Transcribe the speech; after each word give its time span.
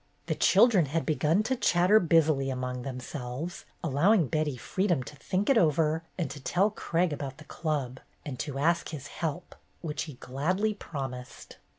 The 0.25 0.33
children 0.33 0.87
had 0.87 1.05
begun 1.05 1.43
to 1.43 1.55
chatter 1.55 1.99
busily 1.99 2.49
among 2.49 2.81
themselves, 2.81 3.65
allowing 3.83 4.29
Betty 4.29 4.57
freedom 4.57 5.03
to 5.03 5.15
think 5.15 5.47
it 5.47 5.59
over 5.59 6.03
and 6.17 6.27
to 6.31 6.39
tell 6.41 6.71
Craig 6.71 7.13
about 7.13 7.37
the 7.37 7.43
Club, 7.43 7.99
and 8.25 8.39
to 8.39 8.57
ask 8.57 8.89
his 8.89 9.05
help, 9.05 9.53
which 9.81 10.05
he 10.05 10.13
gladly 10.13 10.73
promised. 10.73 11.57